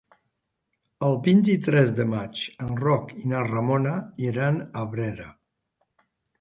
El 1.07 1.17
vint-i-tres 1.27 1.91
de 1.99 2.07
maig 2.15 2.41
en 2.67 2.73
Roc 2.87 3.15
i 3.27 3.31
na 3.35 3.45
Ramona 3.53 3.95
iran 4.33 4.61
a 4.67 4.69
Abrera. 4.85 5.33